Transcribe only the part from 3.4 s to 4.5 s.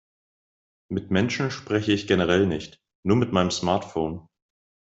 Smartphone.